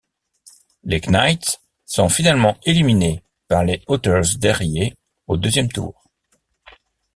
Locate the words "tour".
5.71-6.03